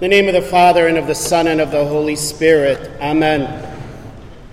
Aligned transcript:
The 0.00 0.08
name 0.08 0.28
of 0.28 0.32
the 0.32 0.40
Father, 0.40 0.86
and 0.88 0.96
of 0.96 1.06
the 1.06 1.14
Son, 1.14 1.46
and 1.46 1.60
of 1.60 1.70
the 1.70 1.84
Holy 1.84 2.16
Spirit. 2.16 2.90
Amen. 3.02 3.70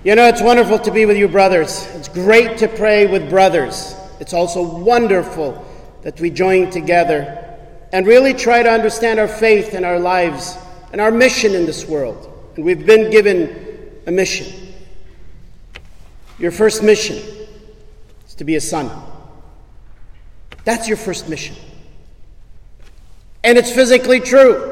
You 0.04 0.14
know, 0.14 0.26
it's 0.26 0.42
wonderful 0.42 0.78
to 0.80 0.90
be 0.90 1.06
with 1.06 1.16
you, 1.16 1.26
brothers. 1.26 1.86
It's 1.94 2.08
great 2.08 2.58
to 2.58 2.68
pray 2.68 3.06
with 3.06 3.30
brothers. 3.30 3.96
It's 4.20 4.34
also 4.34 4.62
wonderful 4.62 5.66
that 6.02 6.20
we 6.20 6.28
join 6.28 6.68
together 6.70 7.56
and 7.92 8.06
really 8.06 8.34
try 8.34 8.62
to 8.62 8.70
understand 8.70 9.18
our 9.18 9.26
faith 9.26 9.72
and 9.72 9.86
our 9.86 9.98
lives 9.98 10.58
and 10.92 11.00
our 11.00 11.10
mission 11.10 11.54
in 11.54 11.64
this 11.64 11.86
world. 11.86 12.30
And 12.56 12.62
we've 12.62 12.84
been 12.84 13.10
given 13.10 13.90
a 14.06 14.10
mission. 14.10 14.74
Your 16.38 16.50
first 16.50 16.82
mission 16.82 17.16
is 18.26 18.34
to 18.34 18.44
be 18.44 18.56
a 18.56 18.60
son. 18.60 18.90
That's 20.64 20.88
your 20.88 20.98
first 20.98 21.26
mission. 21.26 21.56
And 23.42 23.56
it's 23.56 23.72
physically 23.72 24.20
true. 24.20 24.67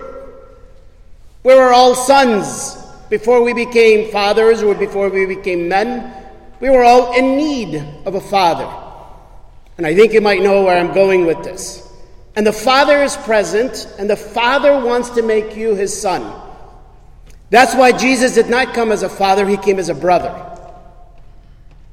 We 1.47 1.55
were 1.55 1.73
all 1.73 1.95
sons 1.95 2.77
before 3.09 3.41
we 3.41 3.53
became 3.53 4.11
fathers 4.11 4.65
or 4.65 4.75
before 4.75 5.11
we 5.11 5.27
became 5.27 5.69
men. 5.69 6.13
We 6.59 6.71
were 6.71 6.83
all 6.83 7.17
in 7.17 7.37
need 7.37 7.77
of 8.05 8.17
a 8.17 8.21
father. 8.21 8.69
And 9.79 9.87
I 9.87 9.95
think 9.95 10.13
you 10.13 10.21
might 10.21 10.43
know 10.43 10.65
where 10.65 10.77
I'm 10.77 10.93
going 10.93 11.25
with 11.25 11.45
this. 11.45 11.89
And 12.35 12.45
the 12.45 12.53
father 12.53 13.01
is 13.05 13.17
present, 13.19 13.87
and 13.97 14.11
the 14.11 14.17
father 14.17 14.85
wants 14.85 15.11
to 15.11 15.23
make 15.23 15.57
you 15.57 15.77
his 15.77 15.97
son. 15.97 16.35
That's 17.51 17.77
why 17.77 17.93
Jesus 17.93 18.35
did 18.35 18.51
not 18.51 18.75
come 18.75 18.91
as 18.91 19.05
a 19.05 19.09
father, 19.09 19.47
he 19.47 19.57
came 19.57 19.79
as 19.79 19.89
a 19.89 19.95
brother. 19.95 20.35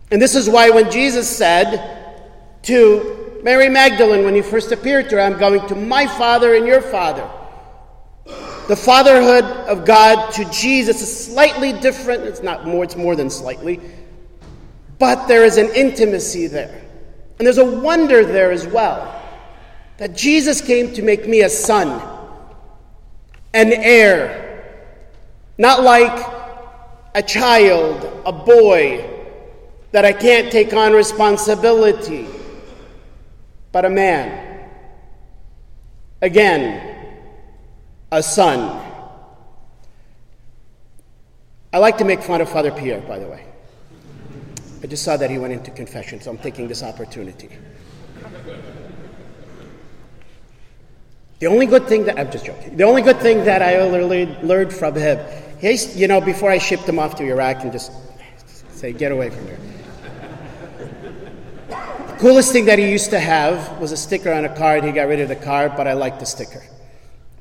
And 0.10 0.20
this 0.20 0.34
is 0.34 0.49
why 0.49 0.72
when 0.72 0.90
Jesus 0.90 1.30
said 1.30 2.18
to 2.63 3.40
Mary 3.44 3.70
Magdalene, 3.70 4.26
when 4.26 4.34
he 4.34 4.41
first 4.41 4.72
appeared 4.72 5.12
to 5.12 5.18
her, 5.18 5.22
I'm 5.22 5.38
going 5.38 5.68
to 5.68 5.76
my 5.76 6.08
Father 6.08 6.55
and 6.55 6.66
your 6.66 6.82
Father. 6.82 7.30
The 8.67 8.76
fatherhood 8.76 9.44
of 9.67 9.85
God 9.85 10.31
to 10.34 10.45
Jesus 10.52 11.02
is 11.02 11.26
slightly 11.26 11.73
different. 11.73 12.23
It's 12.23 12.41
not 12.41 12.66
more, 12.66 12.84
it's 12.84 12.96
more 12.96 13.15
than 13.15 13.29
slightly. 13.29 13.79
But 14.99 15.27
there 15.27 15.43
is 15.43 15.57
an 15.57 15.70
intimacy 15.76 16.48
there. 16.48 16.82
And 17.38 17.46
there's 17.46 17.57
a 17.57 17.65
wonder 17.65 18.26
there 18.26 18.51
as 18.51 18.65
well 18.68 19.21
that 19.98 20.15
Jesus 20.15 20.62
came 20.62 20.93
to 20.93 21.01
make 21.01 21.27
me 21.27 21.41
a 21.41 21.49
son, 21.49 22.01
an 23.54 23.71
heir, 23.73 24.66
not 25.57 25.84
like 25.84 26.26
a 27.16 27.21
child, 27.21 28.21
a 28.26 28.32
boy, 28.32 29.10
that 29.91 30.05
I 30.05 30.13
can't 30.13 30.51
take 30.51 30.73
on 30.73 30.93
responsibility 30.93 32.27
but 33.73 33.85
a 33.85 33.90
man. 33.90 34.70
Again, 36.21 36.93
a 38.18 38.24
son. 38.24 38.82
I 41.72 41.80
like 41.80 41.98
to 41.98 42.06
make 42.06 42.22
fun 42.22 42.42
of 42.42 42.50
Father 42.50 42.72
Pierre, 42.72 43.02
by 43.02 43.20
the 43.20 43.28
way. 43.28 43.46
I 44.84 44.88
just 44.88 45.04
saw 45.04 45.18
that 45.18 45.30
he 45.30 45.38
went 45.38 45.54
into 45.54 45.72
confession, 45.72 46.22
so 46.22 46.30
I'm 46.30 46.38
taking 46.38 46.68
this 46.68 46.84
opportunity. 46.84 47.50
The 51.40 51.48
only 51.48 51.66
good 51.66 51.88
thing 51.88 52.06
that 52.06 52.20
I'm 52.20 52.32
just 52.32 52.46
joking. 52.46 52.78
The 52.78 52.84
only 52.84 53.02
good 53.02 53.20
thing 53.20 53.44
that 53.46 53.62
I 53.62 53.82
learned 53.84 54.72
from 54.72 54.96
him, 54.96 55.20
he's, 55.60 55.98
you 55.98 56.08
know, 56.08 56.22
before 56.22 56.52
I 56.52 56.58
shipped 56.58 56.88
him 56.88 57.00
off 57.00 57.16
to 57.16 57.24
Iraq 57.24 57.64
and 57.64 57.72
just 57.72 57.91
say, 58.72 58.94
get 58.94 59.12
away 59.12 59.30
from 59.30 59.46
here 59.48 59.60
the 62.14 62.30
coolest 62.30 62.52
thing 62.54 62.66
that 62.66 62.80
he 62.80 62.90
used 62.90 63.10
to 63.10 63.20
have 63.20 63.80
was 63.80 63.91
a 63.91 63.98
sticker 63.98 64.31
on 64.31 64.46
a 64.46 64.56
card. 64.56 64.84
He 64.84 64.91
got 64.91 65.08
rid 65.08 65.19
of 65.19 65.30
the 65.30 65.36
card, 65.36 65.74
but 65.75 65.88
I 65.88 65.94
liked 65.94 66.19
the 66.19 66.25
sticker. 66.25 66.64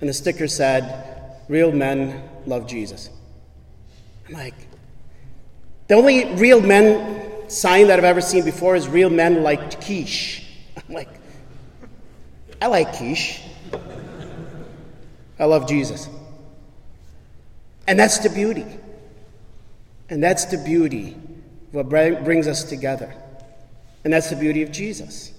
And 0.02 0.08
the 0.08 0.14
sticker 0.14 0.48
said, 0.48 1.38
Real 1.48 1.70
men 1.70 2.28
love 2.44 2.66
Jesus. 2.66 3.08
I'm 4.26 4.34
like, 4.34 4.66
the 5.86 5.94
only 5.94 6.34
real 6.34 6.60
men 6.60 7.48
sign 7.48 7.86
that 7.86 8.00
I've 8.00 8.04
ever 8.04 8.20
seen 8.20 8.44
before 8.44 8.74
is 8.74 8.88
real 8.88 9.10
men 9.10 9.44
like 9.44 9.80
quiche. 9.80 10.44
I'm 10.76 10.92
like, 10.92 11.08
I 12.60 12.66
like 12.66 12.96
quiche. 12.96 13.42
I 15.38 15.44
love 15.44 15.68
Jesus. 15.68 16.08
And 17.86 17.96
that's 17.96 18.18
the 18.18 18.30
beauty. 18.30 18.66
And 20.10 20.20
that's 20.20 20.46
the 20.46 20.58
beauty 20.58 21.16
what 21.70 21.88
brings 21.88 22.48
us 22.48 22.64
together. 22.64 23.14
And 24.02 24.12
that's 24.12 24.30
the 24.30 24.36
beauty 24.36 24.64
of 24.64 24.72
Jesus. 24.72 25.32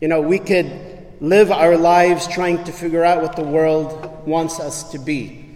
You 0.00 0.08
know, 0.08 0.22
we 0.22 0.38
could 0.38 0.99
live 1.20 1.50
our 1.50 1.76
lives 1.76 2.26
trying 2.26 2.64
to 2.64 2.72
figure 2.72 3.04
out 3.04 3.22
what 3.22 3.36
the 3.36 3.42
world 3.42 4.26
wants 4.26 4.58
us 4.58 4.90
to 4.92 4.98
be. 4.98 5.46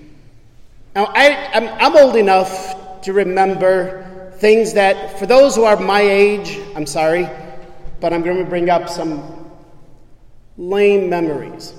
Now, 0.94 1.06
I, 1.06 1.28
am 1.54 1.68
I'm 1.80 1.96
old 1.96 2.16
enough 2.16 3.00
to 3.02 3.12
remember 3.12 4.32
things 4.36 4.74
that, 4.74 5.18
for 5.18 5.26
those 5.26 5.56
who 5.56 5.64
are 5.64 5.76
my 5.76 6.02
age, 6.02 6.58
I'm 6.76 6.86
sorry, 6.86 7.28
but 8.00 8.12
I'm 8.12 8.22
going 8.22 8.38
to 8.38 8.48
bring 8.48 8.68
up 8.68 8.88
some 8.88 9.50
lame 10.58 11.08
memories. 11.08 11.72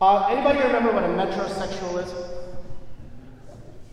Uh, 0.00 0.26
anybody 0.30 0.58
remember 0.58 0.92
what 0.92 1.04
a 1.04 1.08
metrosexual 1.08 2.04
is? 2.04 2.12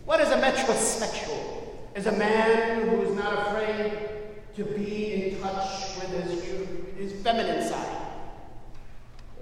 What 0.04 0.20
is 0.20 0.28
a 0.30 0.36
metrosexual? 0.36 1.46
Is 1.94 2.06
a 2.06 2.12
man 2.12 2.88
who 2.88 3.02
is 3.02 3.16
not 3.16 3.48
afraid 3.48 4.10
to 4.56 4.64
be 4.64 5.32
in 5.32 5.40
touch 5.40 5.96
with 5.96 6.08
his, 6.10 7.12
his 7.12 7.22
feminine 7.22 7.68
side. 7.68 7.99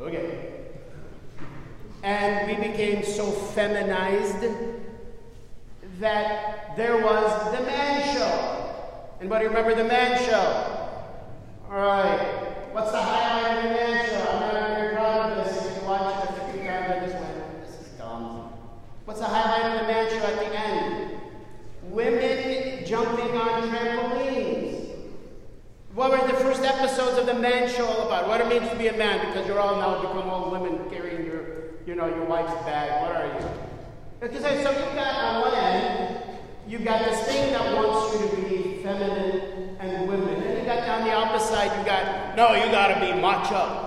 Okay. 0.01 0.55
And 2.05 2.47
we 2.47 2.69
became 2.69 3.03
so 3.05 3.31
feminized 3.31 4.47
that 5.99 6.77
there 6.77 7.03
was 7.03 7.57
the 7.57 7.65
man 7.65 8.15
show. 8.15 8.75
Anybody 9.21 9.47
remember 9.49 9.75
the 9.75 9.83
man 9.83 10.17
show? 10.25 10.95
All 11.69 11.77
right. 11.77 12.45
What's 12.73 12.93
the 12.93 13.03
highlight 13.03 13.57
of 13.57 13.63
the 13.65 13.71
man 13.71 14.07
show? 14.07 14.31
I'm 14.31 14.41
not 14.41 14.77
very 14.77 14.95
proud 14.95 15.33
of 15.33 15.45
this. 15.45 15.67
If 15.67 15.83
you 15.83 15.89
watch 15.89 16.25
it 16.25 16.31
a 16.31 16.53
few 16.53 16.63
times, 16.63 16.93
I 16.93 17.01
just 17.01 17.15
went, 17.15 17.67
this 17.67 17.81
is 17.81 17.89
dumb. 17.99 18.53
What's 19.05 19.19
the 19.19 19.27
highlight 19.27 19.73
of 19.75 19.81
the 19.81 19.93
man 19.93 20.09
show 20.11 20.27
at 20.27 20.39
the 20.39 20.57
end? 20.57 21.21
Women 21.91 22.85
jumping 22.87 23.37
on 23.37 23.69
trampolines. 23.69 24.89
What 25.95 26.13
were 26.13 26.29
the 26.29 26.39
first 26.39 26.63
episodes 26.63 27.19
of 27.19 27.27
the 27.27 27.35
Man 27.35 27.69
Show 27.69 27.85
all 27.85 28.07
about? 28.07 28.29
What 28.29 28.41
it 28.41 28.47
means 28.47 28.71
to 28.71 28.77
be 28.77 28.87
a 28.87 28.97
all 29.59 29.77
now 29.77 30.01
become 30.01 30.29
all 30.29 30.51
women 30.51 30.89
carrying 30.91 31.27
your, 31.27 31.43
you 31.87 31.95
know, 31.95 32.07
your 32.07 32.25
wife's 32.25 32.55
bag. 32.65 33.03
What 33.03 33.17
are 33.17 33.27
you? 33.27 33.49
Because 34.21 34.43
so 34.43 34.71
you've 34.71 34.95
got 34.95 35.15
on 35.15 35.41
one 35.43 35.55
end, 35.55 36.23
you've 36.67 36.85
got 36.85 37.05
this 37.05 37.27
thing 37.27 37.53
that 37.53 37.75
wants 37.75 38.21
you 38.21 38.29
to 38.29 38.49
be 38.49 38.83
feminine 38.83 39.77
and 39.81 40.09
women, 40.09 40.43
and 40.43 40.59
you 40.59 40.65
got 40.65 40.85
down 40.87 41.07
the 41.07 41.13
opposite 41.13 41.49
side, 41.49 41.79
you 41.79 41.87
got 41.87 42.37
no, 42.37 42.55
you 42.55 42.71
got 42.73 42.89
to 42.95 43.01
be 43.01 43.21
macho. 43.21 43.85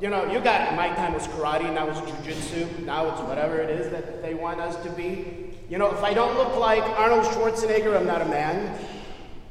You 0.00 0.10
know, 0.10 0.30
you 0.30 0.40
got 0.40 0.76
my 0.76 0.88
time 0.90 1.12
was 1.12 1.26
karate, 1.28 1.72
now 1.74 1.88
it's 1.88 1.98
jujitsu, 2.00 2.84
now 2.84 3.10
it's 3.10 3.20
whatever 3.22 3.58
it 3.58 3.70
is 3.70 3.90
that 3.90 4.22
they 4.22 4.34
want 4.34 4.60
us 4.60 4.76
to 4.84 4.90
be. 4.90 5.54
You 5.68 5.78
know, 5.78 5.92
if 5.92 6.02
I 6.02 6.14
don't 6.14 6.36
look 6.36 6.56
like 6.56 6.82
Arnold 6.98 7.24
Schwarzenegger, 7.24 7.96
I'm 7.96 8.06
not 8.06 8.22
a 8.22 8.24
man. 8.24 8.78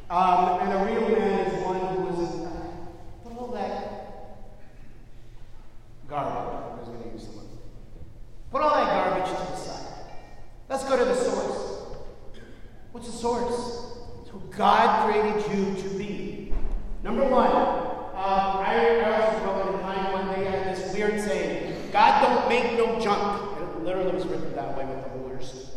Um, 0.09 0.59
and 0.61 0.71
a 0.71 0.85
real 0.85 1.09
man 1.09 1.47
is 1.47 1.65
one 1.65 1.79
who 1.79 2.23
is 2.23 2.47
put 3.23 3.37
all 3.37 3.51
that 3.51 4.37
garbage. 6.07 6.63
I 6.63 6.79
was 6.79 6.87
going 6.87 7.03
to 7.03 7.09
use 7.09 7.27
the 7.27 7.37
word. 7.37 7.45
Put 8.57 8.65
all 8.65 8.73
that 8.73 8.89
garbage 8.89 9.29
to 9.29 9.51
the 9.51 9.55
side. 9.55 9.85
Let's 10.67 10.83
go 10.85 10.97
to 10.97 11.05
the 11.05 11.13
source. 11.13 11.93
What's 12.91 13.05
the 13.05 13.13
source? 13.15 13.93
It's 14.21 14.31
who 14.31 14.41
God 14.49 15.05
created 15.05 15.43
you 15.51 15.79
to 15.79 15.89
be. 15.95 16.53
Number 17.03 17.23
one, 17.25 17.51
um, 17.51 18.57
I, 18.65 19.03
I 19.05 19.39
grew 19.39 19.51
up 19.51 19.67
in 19.67 19.83
one 20.11 20.25
day 20.33 20.47
I 20.47 20.49
had 20.49 20.75
this 20.75 20.91
weird 20.91 21.21
saying, 21.21 21.91
God 21.91 22.23
don't 22.23 22.49
make 22.49 22.75
no 22.75 22.99
junk. 22.99 23.59
It 23.61 23.83
literally 23.83 24.15
was 24.15 24.25
written 24.25 24.55
that 24.55 24.75
way 24.75 24.85
with 24.85 25.03
the 25.03 25.09
rulers 25.19 25.69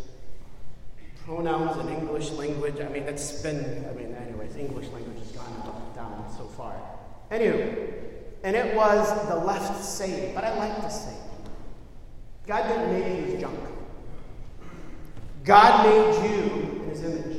pronouns 1.27 1.77
in 1.87 1.95
English 1.95 2.31
language. 2.31 2.81
I 2.81 2.89
mean, 2.89 3.03
it's 3.03 3.43
been, 3.43 3.85
I 3.91 3.93
mean, 3.93 4.15
anyways, 4.15 4.57
English 4.57 4.89
language 4.89 5.19
has 5.19 5.33
gone 5.33 5.93
down 5.95 6.35
so 6.35 6.45
far. 6.45 6.81
Anyway, 7.31 7.93
and 8.43 8.57
it 8.57 8.75
was 8.75 9.29
the 9.29 9.37
left 9.37 9.85
saying, 9.85 10.35
but 10.35 10.45
I 10.45 10.57
like 10.57 10.81
to 10.81 10.91
say, 10.91 11.15
God 12.47 12.69
didn't 12.69 12.93
make 12.93 13.29
you 13.29 13.35
as 13.35 13.41
junk. 13.41 13.59
God 15.45 15.87
made 15.87 16.29
you 16.29 16.83
in 16.83 16.89
his 16.91 17.03
image, 17.03 17.39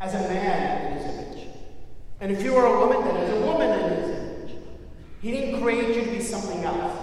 as 0.00 0.14
a 0.14 0.18
man 0.20 0.86
in 0.86 0.98
his 0.98 1.14
image. 1.14 1.48
And 2.20 2.32
if 2.32 2.42
you 2.42 2.56
are 2.56 2.66
a 2.66 2.78
woman, 2.78 3.06
then 3.06 3.16
as 3.16 3.30
a 3.30 3.46
woman 3.46 3.70
in 3.70 3.90
his 3.90 4.10
image. 4.10 4.56
He 5.20 5.30
didn't 5.32 5.60
create 5.60 5.96
you 5.96 6.04
to 6.04 6.10
be 6.10 6.20
something 6.20 6.64
else. 6.64 6.98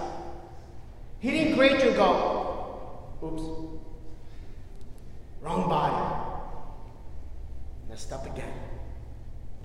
He 1.20 1.30
didn't 1.30 1.56
create 1.56 1.82
you 1.84 1.90
to 1.90 1.96
go, 1.96 3.18
oops, 3.22 3.68
Wrong 5.40 5.68
body. 5.68 6.24
Messed 7.88 8.12
up 8.12 8.26
again. 8.26 8.52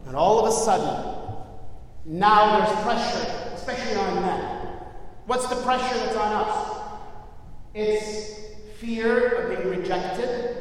And 0.05 0.15
all 0.15 0.45
of 0.45 0.53
a 0.53 0.55
sudden, 0.55 1.43
now 2.05 2.59
there's 2.59 2.83
pressure, 2.83 3.53
especially 3.55 3.95
on 3.95 4.21
men. 4.21 4.67
What's 5.25 5.47
the 5.47 5.55
pressure 5.57 5.97
that's 5.97 6.15
on 6.15 6.31
us? 6.31 6.82
It's 7.73 8.39
fear 8.77 9.27
of 9.35 9.49
being 9.49 9.79
rejected. 9.79 10.57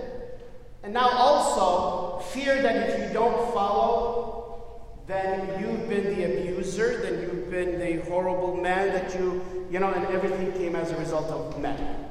And 0.83 0.95
now 0.95 1.09
also 1.11 2.19
fear 2.31 2.61
that 2.63 2.89
if 2.89 3.09
you 3.09 3.15
don't 3.15 3.53
follow, 3.53 5.03
then 5.07 5.61
you've 5.61 5.89
been 5.89 6.17
the 6.17 6.25
abuser, 6.25 7.03
then 7.03 7.21
you've 7.21 7.51
been 7.51 7.79
the 7.79 8.09
horrible 8.09 8.57
man 8.57 8.89
that 8.93 9.15
you, 9.19 9.45
you 9.71 9.79
know, 9.79 9.93
and 9.93 10.07
everything 10.07 10.53
came 10.53 10.75
as 10.75 10.91
a 10.91 10.97
result 10.97 11.27
of 11.27 11.61
men. 11.61 12.03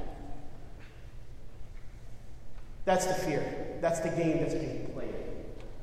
That's 2.86 3.06
the 3.06 3.14
fear. 3.14 3.78
That's 3.82 4.00
the 4.00 4.10
game 4.10 4.40
that's 4.40 4.54
being 4.54 4.92
played. 4.94 5.14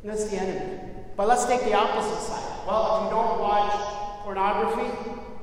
And 0.02 0.12
that's 0.12 0.28
the 0.28 0.36
enemy. 0.36 0.80
But 1.16 1.28
let's 1.28 1.46
take 1.46 1.62
the 1.64 1.74
opposite 1.74 2.22
side. 2.26 2.66
Well, 2.66 2.98
if 2.98 3.04
you 3.04 3.10
don't 3.10 3.40
watch 3.40 3.72
pornography, 4.22 4.90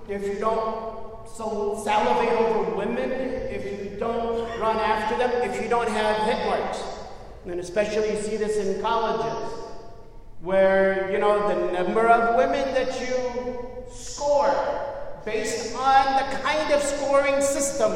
if 0.07 0.24
you 0.24 0.39
don't 0.39 1.05
so 1.27 1.81
salivate 1.83 2.33
over 2.33 2.75
women, 2.75 3.12
if 3.12 3.66
you 3.66 3.98
don't 4.00 4.48
run 4.60 4.77
after 4.77 5.18
them, 5.18 5.31
if 5.50 5.62
you 5.62 5.69
don't 5.69 5.89
have 5.89 6.27
hit 6.27 6.45
marks, 6.45 6.81
and 7.45 7.60
especially 7.60 8.12
you 8.12 8.22
see 8.22 8.38
this 8.38 8.57
in 8.57 8.81
colleges, 8.81 9.51
where 10.42 11.12
you 11.12 11.18
know 11.18 11.48
the 11.48 11.72
number 11.72 12.07
of 12.07 12.36
women 12.36 12.74
that 12.74 13.00
you 13.00 13.86
score 13.92 14.54
based 15.25 15.75
on 15.75 16.06
the 16.18 16.38
kind 16.38 16.72
of 16.74 16.81
scoring 16.81 17.42
system 17.42 17.92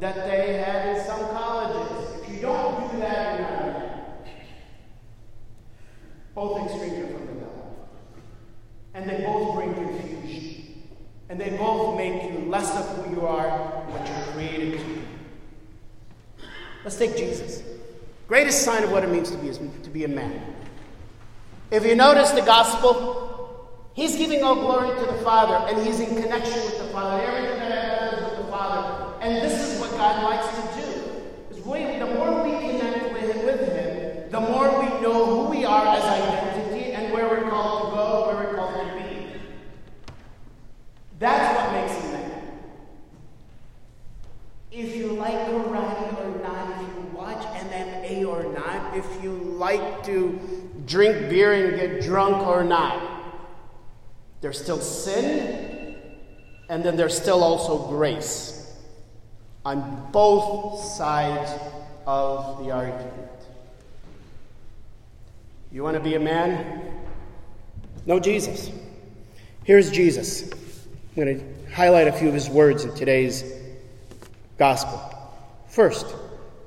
that 0.00 0.14
they 0.14 0.54
had 0.54 0.96
in 0.96 1.04
some 1.04 1.20
colleges. 1.30 2.22
If 2.22 2.34
you 2.34 2.40
don't 2.40 2.90
do 2.90 2.98
that, 2.98 3.38
you're 3.38 3.48
not 3.48 3.60
a 3.60 3.68
man. 3.68 4.00
Both 6.34 6.64
extremes 6.64 6.98
are 6.98 7.12
from 7.12 7.26
the 7.26 7.32
devil. 7.34 7.88
And 8.94 9.08
they 9.08 9.24
both 9.24 9.54
bring 9.54 9.74
confusion. 9.74 10.88
And 11.28 11.40
they 11.40 11.50
both 11.50 11.96
make 11.96 12.22
you 12.22 12.50
less 12.50 12.70
of 12.76 13.04
who 13.04 13.14
you 13.14 13.26
are, 13.26 13.48
what 13.86 14.06
you're 14.06 14.34
created 14.34 14.78
to 14.78 14.84
be. 14.84 15.00
Let's 16.96 17.12
take 17.12 17.26
Jesus. 17.26 17.60
Greatest 18.28 18.62
sign 18.62 18.84
of 18.84 18.92
what 18.92 19.02
it 19.02 19.10
means 19.10 19.28
to 19.32 19.36
be, 19.38 19.50
to 19.50 19.90
be 19.90 20.04
a 20.04 20.08
man. 20.08 20.40
If 21.72 21.84
you 21.84 21.96
notice 21.96 22.30
the 22.30 22.42
gospel, 22.42 23.68
he's 23.94 24.14
giving 24.14 24.44
all 24.44 24.54
glory 24.54 24.96
to 25.00 25.06
the 25.12 25.18
Father, 25.24 25.66
and 25.68 25.84
he's 25.84 25.98
in 25.98 26.14
connection 26.22 26.54
with 26.54 26.78
the 26.78 26.84
Father. 26.92 27.20
Everything 27.24 27.58
that 27.58 27.72
I 27.72 27.94
have 27.96 28.12
is 28.12 28.30
with 28.30 28.46
the 28.46 28.52
Father. 28.52 29.12
And 29.22 29.44
this 29.44 29.60
is 29.60 29.80
what 29.80 29.90
God 29.90 30.22
likes 30.22 30.46
to 30.54 30.82
do. 30.82 31.56
Is 31.58 31.64
we, 31.66 31.98
the 31.98 32.14
more 32.14 32.44
we 32.44 32.52
connect 32.60 33.12
with 33.12 33.34
him, 33.34 33.44
with 33.44 33.72
him, 33.72 34.30
the 34.30 34.40
more 34.40 34.68
we 34.78 34.86
know 35.02 35.24
who 35.26 35.50
we 35.50 35.64
are 35.64 35.96
as 35.96 36.04
identity 36.04 36.92
and 36.92 37.12
where 37.12 37.28
we're 37.28 37.50
called 37.50 37.90
to 37.90 37.96
go, 37.96 38.26
where 38.28 38.46
we're 38.46 38.54
called 38.54 38.88
to 38.88 38.94
be. 39.02 39.40
That's 41.18 41.58
what 41.58 41.72
makes 41.72 42.04
him 42.04 42.12
man. 42.12 42.24
If 44.74 44.96
you 44.96 45.12
like 45.12 45.36
karate 45.46 46.18
or 46.18 46.42
not, 46.42 46.82
if 46.82 46.88
you 46.88 47.04
watch 47.14 47.44
MMA 47.46 48.26
or 48.26 48.52
not, 48.52 48.96
if 48.96 49.22
you 49.22 49.30
like 49.30 50.02
to 50.02 50.40
drink 50.84 51.22
beer 51.34 51.52
and 51.52 51.76
get 51.76 52.00
drunk 52.00 52.46
or 52.46 52.62
not, 52.62 53.02
there's 54.40 54.56
still 54.56 54.80
sin, 54.80 55.96
and 56.68 56.84
then 56.84 56.96
there's 56.96 57.16
still 57.16 57.42
also 57.42 57.88
grace 57.88 58.72
on 59.64 60.12
both 60.12 60.80
sides 60.84 61.50
of 62.06 62.64
the 62.64 62.70
argument. 62.70 63.10
You 65.72 65.82
want 65.82 65.96
to 65.96 66.00
be 66.00 66.14
a 66.14 66.20
man? 66.20 66.92
Know 68.06 68.20
Jesus. 68.20 68.70
Here's 69.64 69.90
Jesus. 69.90 70.52
I'm 71.16 71.24
going 71.24 71.36
to 71.36 71.72
highlight 71.72 72.06
a 72.06 72.12
few 72.12 72.28
of 72.28 72.34
his 72.34 72.48
words 72.48 72.84
in 72.84 72.94
today's 72.94 73.42
gospel. 74.56 75.02
First, 75.66 76.14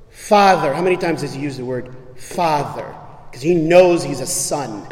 Father. 0.10 0.74
How 0.74 0.82
many 0.82 0.98
times 0.98 1.22
does 1.22 1.34
he 1.34 1.42
use 1.42 1.56
the 1.56 1.64
word 1.64 1.96
Father? 2.18 2.94
Because 3.30 3.42
he 3.42 3.56
knows 3.56 4.04
he's 4.04 4.20
a 4.20 4.28
son. 4.28 4.88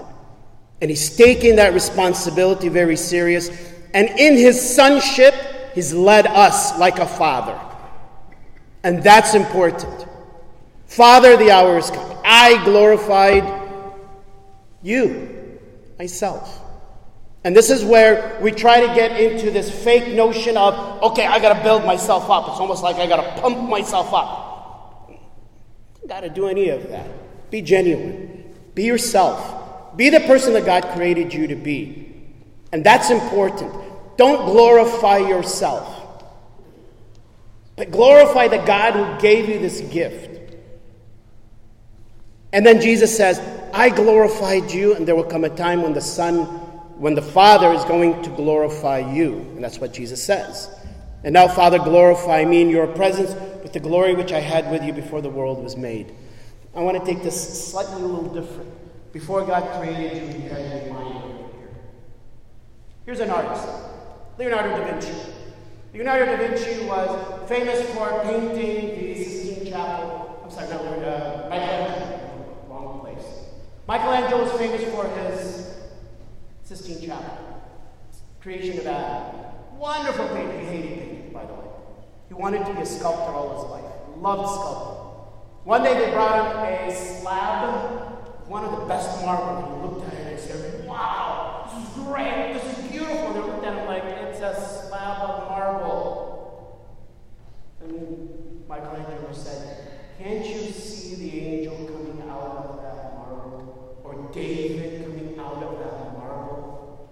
And 0.81 0.89
he's 0.89 1.15
taking 1.15 1.55
that 1.55 1.73
responsibility 1.73 2.69
very 2.69 2.97
serious. 2.97 3.49
And 3.93 4.09
in 4.19 4.35
his 4.35 4.75
sonship, 4.75 5.33
he's 5.73 5.93
led 5.93 6.27
us 6.27 6.77
like 6.77 6.99
a 6.99 7.05
father. 7.05 7.59
And 8.83 9.01
that's 9.01 9.33
important. 9.33 10.05
Father, 10.85 11.37
the 11.37 11.51
hour 11.51 11.77
is 11.77 11.89
coming. 11.89 12.17
I 12.23 12.63
glorified 12.65 13.43
you, 14.83 15.59
myself. 15.97 16.61
And 17.43 17.55
this 17.55 17.69
is 17.69 17.83
where 17.83 18.39
we 18.41 18.51
try 18.51 18.85
to 18.85 18.93
get 18.95 19.19
into 19.19 19.51
this 19.51 19.69
fake 19.83 20.15
notion 20.15 20.57
of, 20.57 21.01
okay, 21.03 21.25
I 21.25 21.39
got 21.39 21.57
to 21.57 21.63
build 21.63 21.85
myself 21.85 22.29
up. 22.29 22.49
It's 22.49 22.59
almost 22.59 22.83
like 22.83 22.95
I 22.97 23.05
got 23.05 23.17
to 23.17 23.41
pump 23.41 23.69
myself 23.69 24.13
up. 24.13 25.09
You 26.01 26.07
got 26.07 26.21
to 26.21 26.29
do 26.29 26.47
any 26.47 26.69
of 26.69 26.89
that. 26.89 27.07
Be 27.55 27.61
genuine. 27.61 28.53
Be 28.73 28.83
yourself. 28.83 29.95
Be 29.95 30.09
the 30.09 30.19
person 30.19 30.51
that 30.55 30.65
God 30.65 30.83
created 30.93 31.33
you 31.33 31.47
to 31.47 31.55
be. 31.55 32.13
And 32.73 32.85
that's 32.85 33.11
important. 33.11 33.73
Don't 34.17 34.45
glorify 34.45 35.19
yourself, 35.19 35.87
but 37.77 37.91
glorify 37.91 38.49
the 38.49 38.57
God 38.57 38.93
who 38.93 39.21
gave 39.21 39.47
you 39.47 39.57
this 39.59 39.79
gift. 39.79 40.53
And 42.51 42.65
then 42.65 42.81
Jesus 42.81 43.15
says, 43.15 43.39
I 43.73 43.87
glorified 43.87 44.69
you, 44.71 44.93
and 44.93 45.07
there 45.07 45.15
will 45.15 45.23
come 45.23 45.45
a 45.45 45.49
time 45.49 45.81
when 45.81 45.93
the 45.93 46.01
Son, 46.01 46.43
when 46.99 47.15
the 47.15 47.21
Father 47.21 47.71
is 47.71 47.85
going 47.85 48.21
to 48.23 48.29
glorify 48.31 48.99
you. 48.99 49.35
And 49.55 49.63
that's 49.63 49.79
what 49.79 49.93
Jesus 49.93 50.21
says. 50.21 50.69
And 51.23 51.31
now, 51.31 51.47
Father, 51.47 51.79
glorify 51.79 52.43
me 52.43 52.61
in 52.61 52.69
your 52.69 52.87
presence 52.87 53.33
with 53.63 53.71
the 53.71 53.79
glory 53.79 54.13
which 54.13 54.33
I 54.33 54.41
had 54.41 54.69
with 54.69 54.83
you 54.83 54.91
before 54.91 55.21
the 55.21 55.29
world 55.29 55.63
was 55.63 55.77
made. 55.77 56.13
I 56.75 56.81
want 56.81 56.99
to 56.99 57.05
take 57.05 57.23
this 57.23 57.71
slightly 57.71 58.01
a 58.01 58.05
little 58.05 58.33
different. 58.33 58.69
Before 59.13 59.45
God 59.45 59.81
created 59.81 60.23
you, 60.23 60.41
He 60.41 60.47
had 60.49 60.87
your 60.87 60.93
mind 60.93 61.23
over 61.23 61.27
here. 61.57 61.69
Here's 63.05 63.21
an 63.21 63.29
artist, 63.29 63.65
Leonardo 64.37 64.71
da 64.77 64.83
Vinci. 64.83 65.13
Leonardo 65.93 66.25
da 66.25 66.35
Vinci 66.35 66.85
was 66.85 67.47
famous 67.47 67.81
for 67.91 68.21
painting 68.23 68.99
the 68.99 69.23
Sistine 69.23 69.71
Chapel. 69.71 70.41
I'm 70.43 70.51
sorry, 70.51 70.67
no, 70.67 70.75
uh, 70.75 71.47
Michelangelo. 71.49 72.65
Wrong 72.67 72.99
place. 72.99 73.25
Michelangelo 73.87 74.43
was 74.43 74.51
famous 74.59 74.83
for 74.93 75.07
his 75.07 75.77
Sistine 76.63 77.07
Chapel, 77.07 77.61
creation 78.41 78.79
of 78.79 78.87
Adam. 78.87 79.39
Wonderful 79.77 80.27
painting. 80.27 80.59
He 80.59 80.65
hated 80.65 80.99
painting, 80.99 81.31
by 81.31 81.45
the 81.45 81.53
way. 81.53 81.67
He 82.27 82.33
wanted 82.33 82.65
to 82.65 82.73
be 82.73 82.81
a 82.81 82.85
sculptor 82.85 83.31
all 83.31 83.61
his 83.61 83.71
life. 83.71 84.17
Loved 84.17 84.49
sculpting. 84.49 84.94
One 85.65 85.81
day 85.81 85.97
they 85.97 86.11
brought 86.11 86.51
him 86.51 86.89
a 86.89 86.95
slab 86.95 88.05
one 88.47 88.63
of 88.65 88.79
the 88.79 88.85
best 88.85 89.25
marble. 89.25 89.65
He 89.65 89.87
looked 89.87 90.13
at 90.13 90.13
it 90.13 90.33
and 90.33 90.39
said, 90.39 90.87
Wow, 90.87 91.67
this 91.73 91.89
is 91.89 92.03
great, 92.05 92.53
this 92.53 92.77
is 92.77 92.91
beautiful. 92.91 93.33
They 93.33 93.39
looked 93.39 93.65
at 93.65 93.75
him 93.75 93.87
like 93.87 94.03
it's 94.03 94.41
a 94.41 94.53
slab 94.53 95.27
of 95.27 95.49
marble. 95.49 96.87
And 97.81 98.63
Michelangelo 98.69 99.33
said, 99.33 100.03
Can't 100.19 100.45
you 100.45 100.71
see 100.71 101.15
the 101.15 101.39
angel 101.39 101.77
coming 101.87 102.29
out 102.29 102.43
of 102.43 102.81
that 102.83 103.15
marble? 103.15 103.99
Or 104.03 104.29
David 104.31 105.03
coming 105.03 105.39
out 105.39 105.63
of 105.63 105.79
that 105.79 106.13
marble? 106.13 107.09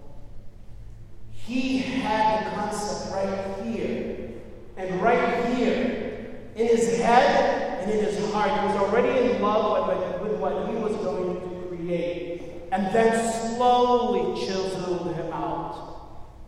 He 1.32 1.78
had 1.78 2.46
the 2.46 2.50
concept 2.50 3.12
right 3.12 3.66
here. 3.66 4.30
And 4.76 5.02
right 5.02 5.44
here, 5.56 6.36
in 6.54 6.68
his 6.68 7.00
head 7.00 7.53
and 7.84 7.92
in 7.92 8.04
his 8.04 8.32
heart, 8.32 8.50
he 8.50 8.66
was 8.66 8.76
already 8.76 9.30
in 9.30 9.42
love 9.42 9.88
with, 9.88 10.30
with 10.30 10.40
what 10.40 10.68
he 10.68 10.74
was 10.76 10.96
going 10.96 11.40
to 11.40 11.68
create. 11.68 12.42
And 12.72 12.92
then 12.94 13.56
slowly 13.56 14.40
chiseled 14.40 15.14
him 15.14 15.32
out. 15.32 15.74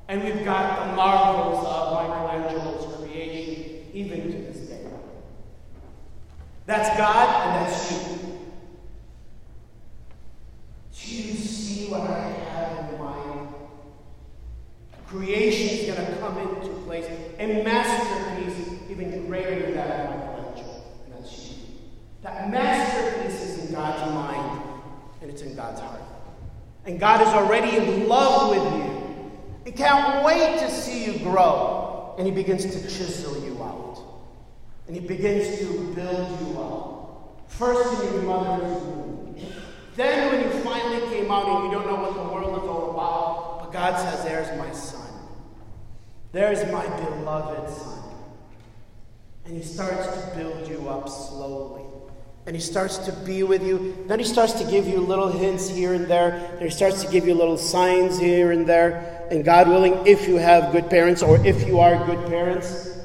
And 0.09 0.25
we've 0.25 0.45
got 0.45 0.87
the 0.87 0.97
marvels 0.97 1.67
of 1.67 1.93
Michelangelo's 1.93 2.97
creation, 2.97 3.87
even 3.93 4.23
to 4.23 4.39
this 4.39 4.69
day. 4.69 4.87
That's 6.65 6.97
God, 6.97 7.29
and 7.47 7.67
that's 7.67 7.93
you. 7.93 8.17
Do 10.99 11.15
you 11.15 11.35
see 11.35 11.91
what 11.91 12.03
I 12.03 12.21
have 12.21 12.93
in 12.93 12.99
mind? 12.99 13.49
Creation 15.07 15.79
is 15.79 15.95
going 15.95 16.07
to 16.07 16.19
come 16.19 16.39
into 16.39 16.75
place. 16.87 17.07
A 17.39 17.63
masterpiece, 17.63 18.81
even 18.91 19.27
greater 19.27 19.61
than 19.67 19.75
that 19.75 19.91
of 19.91 20.17
Michelangelo. 20.17 20.83
And 21.05 21.15
that's 21.15 21.49
you. 21.49 21.55
That 22.27 22.51
masterpiece 22.51 23.41
is 23.41 23.67
in 23.69 23.73
God's 23.73 24.13
mind, 24.13 24.61
and 25.23 25.31
it's 25.31 25.43
in 25.43 25.55
God's 25.55 25.81
heart. 25.81 26.03
And 26.85 26.99
God 26.99 27.21
is 27.21 27.29
already 27.29 27.77
in 27.77 28.09
love 28.09 28.51
with 28.51 28.75
you. 28.75 29.31
He 29.65 29.71
can't 29.71 30.25
wait 30.25 30.59
to 30.59 30.69
see 30.69 31.05
you 31.05 31.21
grow. 31.21 32.17
And 32.19 32.27
He 32.27 32.33
begins 32.33 32.65
to 32.67 32.83
chisel 32.83 33.45
you 33.45 33.63
out. 33.63 34.03
And 34.89 34.97
He 34.97 35.07
begins 35.07 35.61
to 35.61 35.95
build 35.95 36.41
you 36.41 36.61
up. 36.61 37.45
First 37.47 38.03
in 38.03 38.15
your 38.15 38.23
mother's 38.23 38.83
womb. 38.83 39.37
Then 39.95 40.33
when 40.33 40.41
you 40.43 40.65
finally 40.65 41.07
came 41.07 41.31
out 41.31 41.47
and 41.47 41.71
you 41.71 41.79
don't 41.79 41.87
know 41.87 42.03
what 42.03 42.15
the 42.15 42.25
world 42.25 42.61
is 42.61 42.69
all 42.69 42.91
about, 42.91 43.61
but 43.61 43.73
God 43.73 43.97
says, 44.01 44.25
There's 44.25 44.59
my 44.59 44.73
son. 44.73 45.13
There's 46.33 46.65
my 46.73 46.85
beloved 47.05 47.73
son. 47.73 48.03
And 49.45 49.57
he 49.57 49.63
starts 49.63 50.09
to 50.09 50.37
build 50.37 50.67
you 50.67 50.89
up 50.89 51.09
slowly. 51.09 51.86
And 52.47 52.55
he 52.55 52.63
starts 52.63 52.99
to 52.99 53.13
be 53.13 53.43
with 53.43 53.67
you. 53.67 54.05
Then 54.07 54.21
he 54.21 54.25
starts 54.25 54.53
to 54.55 54.65
give 54.71 54.87
you 54.87 55.01
little 55.01 55.29
hints 55.29 55.69
here 55.69 55.95
and 55.95 56.07
there. 56.07 56.31
And 56.53 56.63
he 56.63 56.71
starts 56.71 57.03
to 57.03 57.11
give 57.11 57.27
you 57.27 57.35
little 57.35 57.59
signs 57.59 58.19
here 58.19 58.53
and 58.53 58.65
there. 58.67 59.27
And 59.33 59.45
God 59.45 59.69
willing, 59.69 60.07
if 60.07 60.29
you 60.29 60.37
have 60.37 60.71
good 60.71 60.89
parents 60.89 61.23
or 61.23 61.45
if 61.45 61.67
you 61.67 61.81
are 61.81 62.07
good 62.07 62.25
parents, 62.29 62.99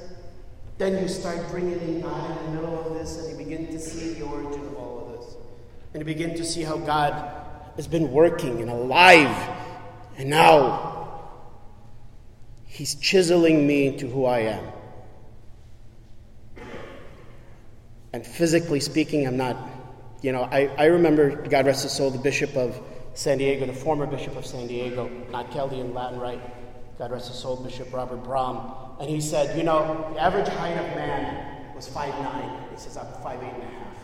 then 0.77 1.01
you 1.01 1.07
start 1.07 1.39
bringing 1.50 1.79
in 1.81 2.01
God 2.01 2.38
in 2.38 2.45
the 2.45 2.62
middle 2.62 2.86
of 2.86 2.93
this 2.93 3.17
and 3.17 3.31
you 3.31 3.43
begin 3.43 3.65
to 3.67 3.79
see 3.79 4.13
the 4.13 4.25
origin 4.25 4.62
of 4.62 4.75
all 4.77 5.07
of 5.07 5.19
this. 5.19 5.36
And 5.93 6.01
you 6.01 6.05
begin 6.05 6.36
to 6.36 6.45
see 6.45 6.62
how 6.62 6.77
God 6.77 7.33
has 7.77 7.88
been 7.88 8.12
working 8.12 8.62
and 8.62 8.69
alive. 8.69 9.57
And 10.19 10.29
now 10.29 11.19
he's 12.67 12.93
chiseling 12.93 13.65
me 13.65 13.88
into 13.88 14.07
who 14.07 14.25
I 14.25 14.39
am. 14.41 14.63
And 18.13 18.25
physically 18.25 18.80
speaking, 18.80 19.25
I'm 19.25 19.38
not, 19.38 19.58
you 20.22 20.32
know, 20.32 20.44
I, 20.44 20.70
I 20.77 20.86
remember, 20.86 21.48
God 21.48 21.65
rest 21.65 21.84
his 21.84 21.94
soul, 21.94 22.12
the 22.12 22.18
Bishop 22.18 22.56
of 22.56 22.80
San 23.13 23.38
Diego, 23.38 23.65
the 23.65 23.74
former 23.74 24.06
Bishop 24.06 24.36
of 24.36 24.46
San 24.46 24.68
Diego, 24.68 25.10
not 25.32 25.51
Chaldean 25.51 25.94
Latin 25.94 26.20
rite, 26.20 26.41
God 26.98 27.12
rest 27.12 27.30
his 27.30 27.38
soul, 27.38 27.58
Bishop 27.58 27.91
Robert 27.94 28.24
Brom. 28.24 28.74
And 29.00 29.10
he 29.10 29.22
said, 29.22 29.58
you 29.58 29.63
know, 29.63 30.12
the 30.13 30.20
average 30.22 30.48
height 30.48 30.77
of 30.77 30.86
man 30.96 31.74
was 31.75 31.88
five 31.88 32.13
nine. 32.22 32.63
He 32.72 32.77
says, 32.77 32.98
I'm 32.98 33.08
five 33.24 33.41
eight 33.41 33.53
and 33.53 33.63
a 33.63 33.65
half. 33.65 33.96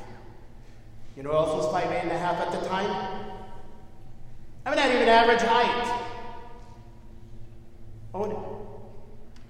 You 1.16 1.24
know 1.24 1.30
who 1.30 1.36
else 1.36 1.64
was 1.64 1.72
five 1.72 1.92
eight 1.92 2.04
and 2.04 2.12
a 2.12 2.18
half 2.18 2.38
at 2.38 2.52
the 2.52 2.68
time? 2.68 3.34
I'm 4.66 4.76
not 4.76 4.90
even 4.90 5.08
average 5.08 5.42
height. 5.42 6.04
Own 8.14 8.32
it. 8.32 8.38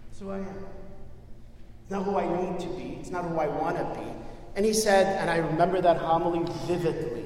That's 0.08 0.20
who 0.20 0.32
I 0.32 0.38
am. 0.40 0.66
It's 1.84 1.92
not 1.92 2.04
who 2.04 2.18
I 2.18 2.28
need 2.42 2.60
to 2.60 2.68
be. 2.68 2.98
It's 3.00 3.10
not 3.10 3.26
who 3.26 3.38
I 3.38 3.48
want 3.48 3.78
to 3.78 4.00
be. 4.00 4.17
And 4.58 4.66
he 4.66 4.74
said, 4.74 5.22
and 5.22 5.30
I 5.30 5.38
remember 5.38 5.80
that 5.82 5.98
homily 5.98 6.44
vividly. 6.66 7.26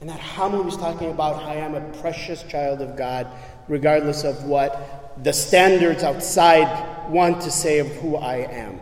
And 0.00 0.10
that 0.10 0.18
homily 0.18 0.64
was 0.64 0.76
talking 0.76 1.08
about 1.08 1.40
how 1.40 1.50
I 1.50 1.54
am 1.54 1.76
a 1.76 1.80
precious 2.00 2.42
child 2.42 2.80
of 2.80 2.96
God, 2.96 3.28
regardless 3.68 4.24
of 4.24 4.42
what 4.42 5.22
the 5.22 5.32
standards 5.32 6.02
outside 6.02 7.08
want 7.08 7.40
to 7.42 7.50
say 7.52 7.78
of 7.78 7.86
who 7.98 8.16
I 8.16 8.38
am. 8.38 8.80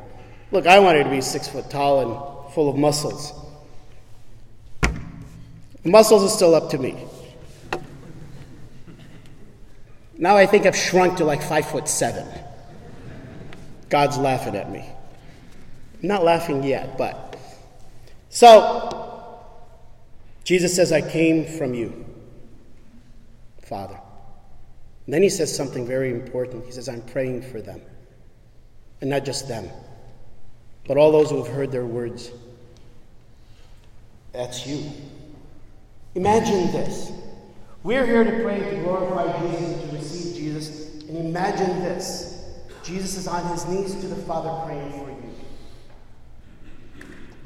Look, 0.53 0.67
I 0.67 0.79
wanted 0.79 1.05
to 1.05 1.11
be 1.11 1.21
six 1.21 1.47
foot 1.47 1.69
tall 1.69 2.01
and 2.47 2.55
full 2.55 2.71
of 2.71 2.77
muscles. 2.77 3.35
muscles 5.85 6.25
are 6.25 6.35
still 6.35 6.55
up 6.55 6.71
to 6.71 6.79
me. 6.79 6.97
Now 10.17 10.39
I 10.39 10.47
think 10.47 10.65
I've 10.65 10.77
shrunk 10.77 11.19
to 11.19 11.27
like 11.27 11.43
five 11.43 11.69
foot 11.69 11.89
seven. 11.89 12.27
God's 13.91 14.17
laughing 14.17 14.57
at 14.57 14.73
me. 14.73 14.89
I'm 16.03 16.09
not 16.09 16.25
laughing 16.25 16.63
yet, 16.63 16.97
but. 16.97 17.37
So, 18.31 19.43
Jesus 20.45 20.75
says, 20.75 20.93
I 20.93 21.01
came 21.01 21.45
from 21.45 21.75
you, 21.75 22.05
Father. 23.63 23.99
And 25.07 25.15
then 25.15 25.23
he 25.23 25.29
says 25.29 25.55
something 25.55 25.87
very 25.87 26.11
important. 26.11 26.67
He 26.67 26.73
says, 26.73 26.89
I'm 26.89 27.03
praying 27.03 27.43
for 27.43 27.61
them. 27.61 27.81
And 29.01 29.11
not 29.11 29.25
just 29.25 29.49
them, 29.49 29.69
but 30.87 30.97
all 30.97 31.13
those 31.13 31.31
who 31.31 31.43
have 31.43 31.53
heard 31.53 31.73
their 31.73 31.87
words. 31.87 32.31
That's 34.33 34.67
you. 34.67 34.91
Imagine 36.15 36.73
this. 36.73 37.13
We're 37.83 38.05
here 38.05 38.25
to 38.25 38.43
pray 38.43 38.59
to 38.59 38.77
glorify 38.83 39.41
Jesus 39.41 39.83
and 39.83 39.91
to 39.91 39.97
receive 39.97 40.37
Jesus. 40.37 41.03
And 41.09 41.17
imagine 41.17 41.83
this. 41.83 42.45
Jesus 42.83 43.17
is 43.17 43.29
on 43.29 43.47
his 43.53 43.67
knees 43.67 43.95
to 44.01 44.07
the 44.09 44.17
Father 44.23 44.67
praying 44.67 44.93
for. 44.93 45.08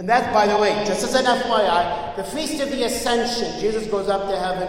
And 0.03 0.09
that's, 0.09 0.35
by 0.35 0.49
the 0.49 0.59
way, 0.59 0.73
just 0.85 1.05
as 1.05 1.15
an 1.15 1.27
FYI, 1.27 2.17
the 2.17 2.25
Feast 2.25 2.61
of 2.61 2.73
the 2.73 2.83
Ascension, 2.83 3.61
Jesus 3.61 3.87
goes 3.87 4.09
up 4.09 4.29
to 4.29 4.37
heaven. 4.37 4.67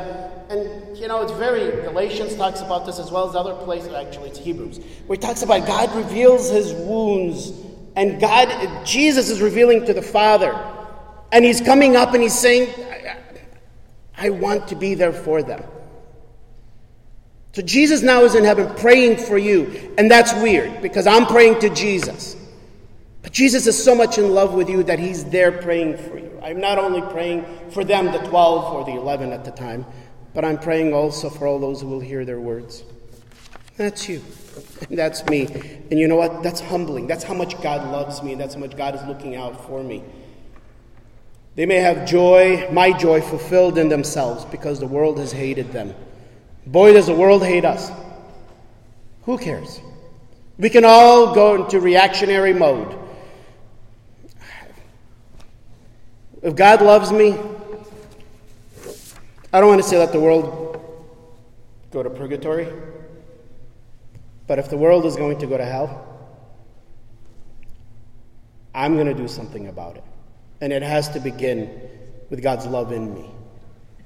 And, 0.52 0.96
you 0.96 1.08
know, 1.08 1.24
it's 1.24 1.32
very, 1.32 1.72
Galatians 1.82 2.36
talks 2.36 2.62
about 2.62 2.86
this 2.86 3.00
as 3.00 3.10
well 3.10 3.28
as 3.28 3.36
other 3.36 3.56
places, 3.56 3.92
actually, 3.94 4.30
it's 4.30 4.38
Hebrews, 4.38 4.78
where 5.08 5.18
he 5.18 5.20
talks 5.20 5.42
about 5.42 5.66
God 5.66 5.92
reveals 5.96 6.52
his 6.52 6.72
wounds. 6.74 7.52
And 7.96 8.22
God, 8.22 8.86
Jesus 8.86 9.32
is 9.32 9.42
revealing 9.42 9.88
to 9.88 9.94
the 9.96 10.04
Father. 10.04 10.54
And 11.32 11.44
he's 11.44 11.62
coming 11.62 11.96
up 11.96 12.14
and 12.14 12.22
he's 12.22 12.38
saying, 12.38 12.72
I 14.16 14.30
want 14.30 14.68
to 14.68 14.76
be 14.76 14.94
there 14.94 15.14
for 15.14 15.42
them. 15.42 15.64
So 17.54 17.64
Jesus 17.64 18.04
now 18.04 18.24
is 18.24 18.36
in 18.36 18.44
heaven 18.44 18.72
praying 18.76 19.18
for 19.18 19.40
you. 19.40 19.96
And 19.98 20.12
that's 20.12 20.32
weird 20.44 20.84
because 20.84 21.08
I'm 21.08 21.26
praying 21.26 21.62
to 21.62 21.72
Jesus. 21.72 22.36
But 23.24 23.32
Jesus 23.32 23.66
is 23.66 23.82
so 23.82 23.96
much 23.96 24.18
in 24.18 24.34
love 24.34 24.54
with 24.54 24.70
you 24.70 24.84
that 24.84 25.00
he's 25.00 25.24
there 25.26 25.52
praying 25.52 25.98
for 25.98 26.20
you. 26.20 26.40
I'm 26.44 26.60
not 26.60 26.78
only 26.78 27.02
praying 27.02 27.46
for 27.72 27.86
them, 27.86 28.12
the 28.12 28.20
12 28.20 28.74
or 28.74 28.84
the 28.84 29.00
11 29.00 29.32
at 29.32 29.46
the 29.46 29.52
time, 29.52 29.86
but 30.34 30.44
I'm 30.44 30.60
praying 30.60 30.94
also 30.94 31.30
for 31.30 31.48
all 31.48 31.58
those 31.58 31.82
who 31.82 31.88
will 31.88 32.02
hear 32.02 32.26
their 32.26 32.42
words. 32.42 32.84
That's 33.78 34.08
you. 34.10 34.22
And 34.90 34.98
that's 35.00 35.26
me. 35.26 35.48
And 35.90 36.00
you 36.00 36.08
know 36.08 36.18
what? 36.18 36.44
That's 36.44 36.60
humbling. 36.60 37.08
That's 37.08 37.24
how 37.24 37.34
much 37.34 37.60
God 37.62 37.90
loves 37.92 38.22
me, 38.22 38.34
and 38.34 38.42
that's 38.42 38.56
how 38.56 38.60
much 38.60 38.76
God 38.76 38.94
is 38.94 39.04
looking 39.06 39.36
out 39.36 39.66
for 39.68 39.82
me. 39.82 40.04
They 41.56 41.66
may 41.66 41.78
have 41.78 42.08
joy, 42.08 42.68
my 42.72 42.92
joy, 42.92 43.22
fulfilled 43.22 43.78
in 43.78 43.88
themselves 43.88 44.44
because 44.46 44.80
the 44.80 44.88
world 44.88 45.18
has 45.20 45.32
hated 45.32 45.72
them. 45.72 45.96
Boy, 46.66 46.94
does 46.94 47.08
the 47.08 47.16
world 47.16 47.44
hate 47.44 47.64
us. 47.64 47.92
Who 49.24 49.38
cares? 49.38 49.80
We 50.58 50.70
can 50.70 50.84
all 50.84 51.34
go 51.34 51.64
into 51.64 51.80
reactionary 51.80 52.54
mode. 52.54 53.00
If 56.44 56.58
God 56.58 56.82
loves 56.82 57.10
me, 57.10 57.40
I 59.54 59.62
don't 59.62 59.70
want 59.70 59.82
to 59.82 59.88
say 59.88 59.98
let 59.98 60.12
the 60.12 60.20
world 60.20 60.78
go 61.90 62.04
to 62.04 62.10
purgatory, 62.10 62.68
but 64.46 64.60
if 64.60 64.70
the 64.70 64.76
world 64.76 65.06
is 65.06 65.16
going 65.16 65.40
to 65.40 65.48
go 65.48 65.56
to 65.56 65.64
hell, 65.64 66.06
I'm 68.76 68.96
going 68.96 69.08
to 69.08 69.14
do 69.14 69.30
something 69.30 69.68
about 69.68 69.96
it. 69.96 70.04
And 70.60 70.74
it 70.74 70.82
has 70.82 71.08
to 71.12 71.22
begin 71.22 71.70
with 72.30 72.44
God's 72.44 72.66
love 72.66 72.92
in 72.92 73.14
me. 73.14 73.32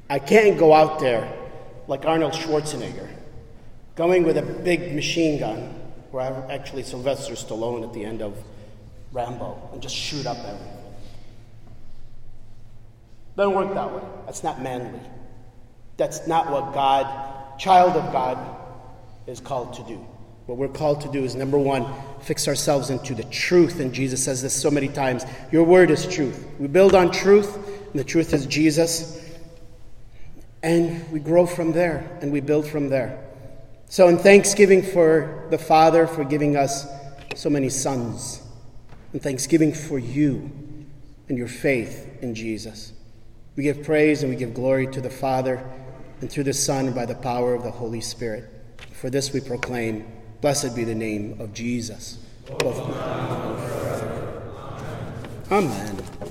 I 0.07 0.19
can't 0.19 0.59
go 0.59 0.73
out 0.73 0.99
there 0.99 1.27
like 1.87 2.05
Arnold 2.05 2.33
Schwarzenegger, 2.33 3.09
going 3.95 4.23
with 4.23 4.37
a 4.37 4.43
big 4.43 4.93
machine 4.93 5.39
gun, 5.39 5.73
or 6.11 6.21
actually 6.51 6.83
Sylvester 6.83 7.33
Stallone 7.33 7.83
at 7.83 7.93
the 7.93 8.05
end 8.05 8.21
of 8.21 8.37
Rambo, 9.11 9.71
and 9.73 9.81
just 9.81 9.95
shoot 9.95 10.27
up 10.27 10.37
everything. 10.37 10.76
Doesn't 13.37 13.53
work 13.53 13.73
that 13.75 13.93
way. 13.93 14.01
That's 14.25 14.43
not 14.43 14.61
manly. 14.63 14.99
That's 15.95 16.25
not 16.25 16.49
what 16.51 16.73
God, 16.73 17.59
child 17.59 17.95
of 17.95 18.11
God, 18.11 18.37
is 19.27 19.39
called 19.39 19.75
to 19.75 19.83
do. 19.83 20.05
What 20.47 20.57
we're 20.57 20.69
called 20.69 21.01
to 21.01 21.11
do 21.11 21.23
is 21.23 21.35
number 21.35 21.57
one, 21.57 21.85
fix 22.21 22.47
ourselves 22.47 22.89
into 22.89 23.13
the 23.13 23.25
truth. 23.25 23.79
And 23.79 23.93
Jesus 23.93 24.23
says 24.23 24.41
this 24.41 24.55
so 24.59 24.71
many 24.71 24.87
times 24.87 25.23
Your 25.51 25.63
word 25.63 25.91
is 25.91 26.07
truth. 26.07 26.47
We 26.57 26.67
build 26.67 26.95
on 26.95 27.11
truth, 27.11 27.55
and 27.55 27.99
the 27.99 28.03
truth 28.03 28.33
is 28.33 28.47
Jesus. 28.47 29.23
And 30.63 31.09
we 31.11 31.19
grow 31.19 31.45
from 31.45 31.73
there, 31.73 32.17
and 32.21 32.31
we 32.31 32.41
build 32.41 32.67
from 32.67 32.89
there. 32.89 33.23
So, 33.87 34.07
in 34.07 34.17
thanksgiving 34.17 34.81
for 34.81 35.45
the 35.51 35.59
Father 35.59 36.07
for 36.07 36.23
giving 36.23 36.57
us 36.57 36.87
so 37.35 37.51
many 37.51 37.69
sons, 37.69 38.41
and 39.13 39.21
thanksgiving 39.21 39.73
for 39.73 39.99
you 39.99 40.49
and 41.29 41.37
your 41.37 41.47
faith 41.47 42.09
in 42.21 42.33
Jesus. 42.33 42.93
We 43.57 43.63
give 43.63 43.83
praise 43.83 44.21
and 44.21 44.31
we 44.31 44.37
give 44.37 44.53
glory 44.53 44.85
to 44.87 45.01
the 45.01 45.09
Father 45.09 45.67
and 46.21 46.31
through 46.31 46.43
the 46.43 46.53
Son 46.53 46.93
by 46.93 47.07
the 47.07 47.15
power 47.15 47.55
of 47.55 47.63
the 47.63 47.71
Holy 47.71 48.01
Spirit. 48.01 48.45
For 48.93 49.09
this 49.09 49.33
we 49.33 49.41
proclaim, 49.41 50.05
Blessed 50.41 50.75
be 50.75 50.83
the 50.83 50.93
name 50.93 51.41
of 51.41 51.53
Jesus. 51.55 52.19
Amen. 55.51 56.06